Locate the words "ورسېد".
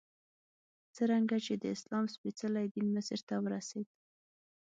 3.43-3.87